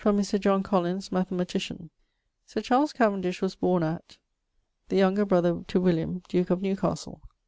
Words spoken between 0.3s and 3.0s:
John Collins, mathematician:) Sir Charles